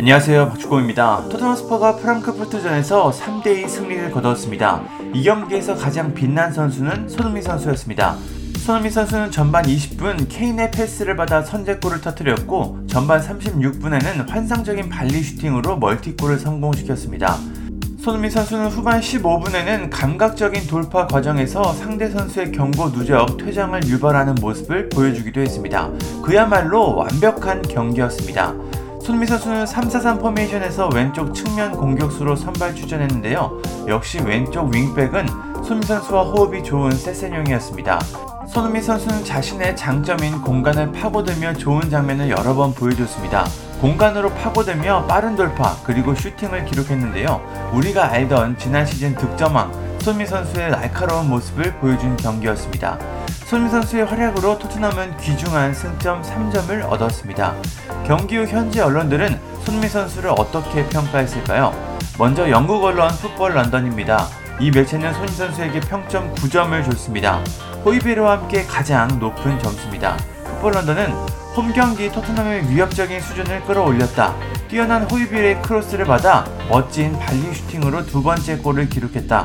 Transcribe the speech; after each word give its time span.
안녕하세요 0.00 0.50
박주공입니다. 0.50 1.24
토트넘 1.28 1.56
홋스퍼가 1.56 1.96
프랑크푸르트전에서 1.96 3.10
3대2 3.10 3.68
승리를 3.68 4.12
거두었습니다. 4.12 4.82
이 5.12 5.24
경기에서 5.24 5.74
가장 5.74 6.14
빛난 6.14 6.52
선수는 6.52 7.08
손흥민 7.08 7.42
선수였습니다. 7.42 8.16
손흥민 8.58 8.92
선수는 8.92 9.32
전반 9.32 9.64
20분 9.64 10.28
케인의 10.28 10.70
패스를 10.70 11.16
받아 11.16 11.42
선제골을 11.42 12.00
터뜨렸고 12.00 12.86
전반 12.86 13.20
36분에는 13.20 14.28
환상적인 14.28 14.88
발리 14.88 15.20
슈팅으로 15.20 15.78
멀티골을 15.78 16.38
성공시켰습니다. 16.38 17.36
손흥민 17.98 18.30
선수는 18.30 18.68
후반 18.68 19.00
15분에는 19.00 19.90
감각적인 19.90 20.68
돌파 20.68 21.08
과정에서 21.08 21.72
상대 21.72 22.08
선수의 22.08 22.52
경고 22.52 22.92
누적 22.92 23.36
퇴장을 23.36 23.84
유발하는 23.88 24.36
모습을 24.36 24.90
보여주기도 24.90 25.40
했습니다. 25.40 25.90
그야말로 26.22 26.94
완벽한 26.94 27.62
경기였습니다. 27.62 28.67
손흥민 29.08 29.26
선수는 29.26 29.64
3-4-3 29.64 30.20
포메이션에서 30.20 30.90
왼쪽 30.94 31.32
측면 31.32 31.72
공격수로 31.72 32.36
선발 32.36 32.74
출전했는데요. 32.74 33.62
역시 33.88 34.20
왼쪽 34.20 34.68
윙백은 34.68 35.26
손흥민 35.64 35.82
선수와 35.82 36.24
호흡이 36.24 36.62
좋은 36.62 36.90
세센용이었습니다. 36.90 38.00
손흥민 38.46 38.82
선수는 38.82 39.24
자신의 39.24 39.76
장점인 39.76 40.42
공간을 40.42 40.92
파고들며 40.92 41.54
좋은 41.54 41.88
장면을 41.88 42.28
여러 42.28 42.54
번 42.54 42.74
보여줬습니다. 42.74 43.46
공간으로 43.80 44.28
파고들며 44.28 45.06
빠른 45.06 45.36
돌파 45.36 45.74
그리고 45.84 46.14
슈팅을 46.14 46.66
기록했는데요. 46.66 47.70
우리가 47.72 48.10
알던 48.10 48.58
지난 48.58 48.84
시즌 48.84 49.14
득점왕 49.14 49.87
손민 50.08 50.26
선수의 50.26 50.70
날카로운 50.70 51.28
모습을 51.28 51.70
보여준 51.80 52.16
경기였습니다. 52.16 52.98
손흥민 53.44 53.70
선수의 53.70 54.06
활약으로 54.06 54.58
토트넘은 54.58 55.18
귀중한 55.18 55.74
승점 55.74 56.22
3점을 56.22 56.90
얻었습니다. 56.90 57.54
경기 58.06 58.38
후 58.38 58.46
현지 58.46 58.80
언론들은 58.80 59.38
손흥민 59.66 59.86
선수를 59.86 60.30
어떻게 60.30 60.88
평가했을까요? 60.88 61.74
먼저 62.18 62.48
영국 62.48 62.82
언론 62.84 63.10
풋볼 63.10 63.52
런던입니다. 63.52 64.28
이 64.60 64.70
매체는 64.70 65.12
손흥민 65.12 65.34
선수에게 65.34 65.80
평점 65.80 66.32
9점을 66.36 66.82
줬습니다. 66.86 67.44
호이비르와 67.84 68.38
함께 68.38 68.64
가장 68.64 69.18
높은 69.18 69.58
점수입니다. 69.58 70.16
풋볼 70.44 70.72
런던은 70.72 71.12
홈 71.54 71.70
경기 71.74 72.10
토트넘의 72.10 72.70
위협적인 72.70 73.20
수준을 73.20 73.60
끌어올렸다. 73.64 74.34
뛰어난 74.68 75.02
호이비르의 75.02 75.60
크로스를 75.60 76.06
받아 76.06 76.46
멋진 76.70 77.12
발리 77.18 77.52
슈팅으로 77.52 78.06
두 78.06 78.22
번째 78.22 78.56
골을 78.56 78.88
기록했다. 78.88 79.44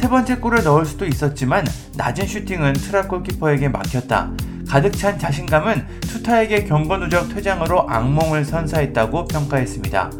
세 0.00 0.08
번째 0.08 0.36
골을 0.36 0.64
넣을 0.64 0.86
수도 0.86 1.04
있었지만 1.04 1.62
낮은 1.98 2.26
슈팅은 2.26 2.72
트랍 2.72 3.06
골키퍼에게 3.06 3.68
막혔다. 3.68 4.30
가득 4.66 4.96
찬 4.96 5.18
자신감은 5.18 5.86
투타에게 6.00 6.64
경고 6.64 6.96
누적 6.96 7.28
퇴장으로 7.28 7.86
악몽을 7.86 8.46
선사했다고 8.46 9.26
평가했습니다. 9.26 10.10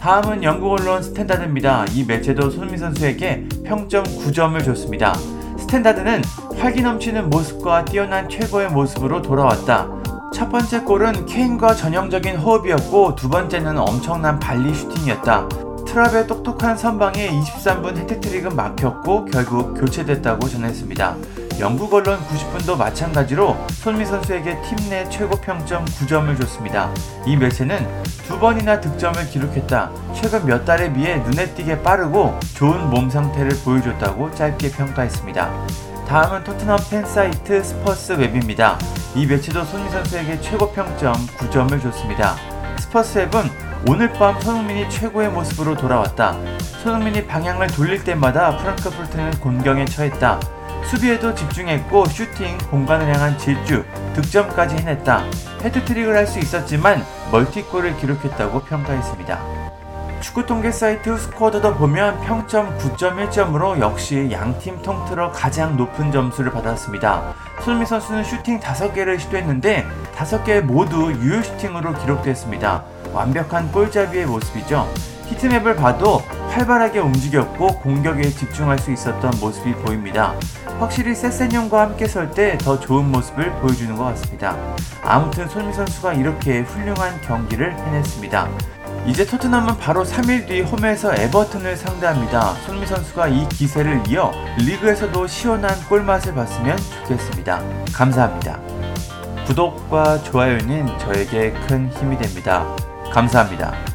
다음은 0.00 0.42
영국 0.42 0.72
언론 0.72 1.00
스탠다드입니다. 1.00 1.84
이 1.92 2.02
매체도 2.02 2.50
손흥민 2.50 2.80
선수에게 2.80 3.46
평점 3.64 4.02
9점을 4.02 4.64
줬습니다. 4.64 5.14
스탠다드는 5.60 6.22
활기 6.58 6.82
넘치는 6.82 7.30
모습과 7.30 7.84
뛰어난 7.84 8.28
최고의 8.28 8.70
모습으로 8.70 9.22
돌아왔다. 9.22 9.90
첫 10.34 10.48
번째 10.48 10.80
골은 10.80 11.26
케인과 11.26 11.76
전형적인 11.76 12.36
호흡이었고 12.36 13.14
두 13.14 13.28
번째는 13.28 13.78
엄청난 13.78 14.40
발리 14.40 14.74
슈팅이었다. 14.74 15.59
트랍의 15.90 16.28
똑똑한 16.28 16.76
선방에 16.76 17.28
23분 17.30 17.96
해트트릭은 17.96 18.54
막혔고 18.54 19.24
결국 19.24 19.74
교체됐다고 19.74 20.48
전했습니다. 20.48 21.16
영국 21.58 21.92
언론 21.92 22.16
90분도 22.20 22.76
마찬가지로 22.78 23.56
손흥민 23.72 24.06
선수에게 24.06 24.62
팀 24.62 24.88
내 24.88 25.08
최고 25.08 25.36
평점 25.36 25.84
9점을 25.84 26.40
줬습니다. 26.40 26.90
이 27.26 27.36
매체는 27.36 27.86
두 28.24 28.38
번이나 28.38 28.80
득점을 28.80 29.24
기록했다. 29.30 29.90
최근 30.14 30.46
몇 30.46 30.64
달에 30.64 30.92
비해 30.92 31.16
눈에 31.16 31.52
띄게 31.54 31.82
빠르고 31.82 32.38
좋은 32.54 32.88
몸 32.90 33.10
상태를 33.10 33.50
보여줬다고 33.64 34.32
짧게 34.34 34.70
평가했습니다. 34.70 35.50
다음은 36.06 36.44
토트넘 36.44 36.78
팬 36.88 37.04
사이트 37.04 37.62
스퍼스 37.64 38.12
웹입니다. 38.12 38.78
이 39.16 39.26
매체도 39.26 39.64
손흥민 39.64 39.90
선수에게 39.90 40.40
최고 40.40 40.70
평점 40.70 41.14
9점을 41.36 41.82
줬습니다. 41.82 42.36
스퍼스 42.78 43.18
웹은 43.18 43.69
오늘 43.88 44.12
밤 44.12 44.38
손흥민이 44.40 44.90
최고의 44.90 45.30
모습으로 45.30 45.74
돌아왔다. 45.76 46.36
손흥민이 46.82 47.26
방향을 47.26 47.68
돌릴 47.68 48.04
때마다 48.04 48.56
프랑크푸르트는 48.58 49.40
곤경에 49.40 49.86
처했다. 49.86 50.38
수비에도 50.84 51.34
집중했고 51.34 52.04
슈팅, 52.06 52.58
공간을 52.70 53.12
향한 53.14 53.38
질주, 53.38 53.84
득점까지 54.14 54.76
해냈다. 54.76 55.24
해트트릭을 55.62 56.14
할 56.16 56.26
수 56.26 56.38
있었지만 56.38 57.04
멀티골을 57.32 57.96
기록했다고 57.96 58.60
평가했습니다. 58.60 59.38
축구 60.20 60.44
통계 60.44 60.70
사이트 60.70 61.16
후스코어드닷컴은 61.16 62.20
평점 62.20 62.76
9.1점으로 62.76 63.80
역시 63.80 64.28
양팀 64.30 64.82
통틀어 64.82 65.32
가장 65.32 65.78
높은 65.78 66.12
점수를 66.12 66.52
받았습니다. 66.52 67.34
손흥민 67.62 67.86
선수는 67.86 68.24
슈팅 68.24 68.60
5개를 68.60 69.18
시도했는데 69.18 69.86
5개 70.16 70.60
모두 70.60 71.10
유효 71.12 71.42
슈팅으로 71.42 71.94
기록됐습니다. 71.94 72.84
완벽한 73.12 73.70
골잡이의 73.72 74.26
모습이죠. 74.26 74.86
히트맵을 75.26 75.76
봐도 75.76 76.22
활발하게 76.50 76.98
움직였고 76.98 77.68
공격에 77.80 78.28
집중할 78.28 78.78
수 78.78 78.90
있었던 78.92 79.32
모습이 79.40 79.74
보입니다. 79.76 80.34
확실히 80.80 81.14
세센형과 81.14 81.80
함께 81.82 82.06
설 82.08 82.30
때 82.32 82.56
더 82.58 82.78
좋은 82.80 83.10
모습을 83.12 83.52
보여주는 83.60 83.94
것 83.96 84.04
같습니다. 84.04 84.56
아무튼 85.02 85.48
손미 85.48 85.72
선수가 85.72 86.14
이렇게 86.14 86.60
훌륭한 86.60 87.20
경기를 87.20 87.76
해냈습니다. 87.78 88.48
이제 89.06 89.24
토트넘은 89.24 89.78
바로 89.78 90.04
3일 90.04 90.46
뒤 90.46 90.60
홈에서 90.62 91.14
에버튼을 91.14 91.76
상대합니다. 91.76 92.54
손미 92.66 92.86
선수가 92.86 93.28
이 93.28 93.48
기세를 93.48 94.02
이어 94.08 94.32
리그에서도 94.58 95.26
시원한 95.26 95.74
꿀맛을 95.88 96.34
봤으면 96.34 96.76
좋겠습니다. 97.06 97.60
감사합니다. 97.94 98.58
구독과 99.46 100.22
좋아요는 100.22 100.98
저에게 100.98 101.52
큰 101.66 101.90
힘이 101.92 102.18
됩니다. 102.18 102.66
감사합니다. 103.10 103.89